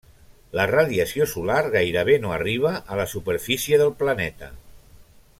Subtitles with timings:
[0.59, 4.49] La radiació solar gairebé no arriba a la superfície del planeta.